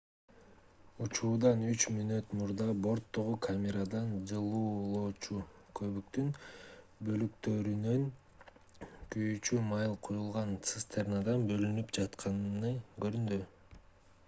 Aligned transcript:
учуудан 1.05 1.59
3 1.65 1.91
мүнөт 1.97 2.31
мурда 2.37 2.65
борттогу 2.85 3.33
камерада 3.47 3.99
жылуулоочу 4.31 5.37
көбүктүн 5.79 6.31
бөлүктөрүнүн 7.09 8.07
күйүүчү 8.37 9.59
май 9.73 9.91
куюлган 10.09 10.55
цистернадан 10.71 11.45
бөлүнүп 11.53 11.93
жатканы 11.99 12.73
көрүндү 13.07 13.39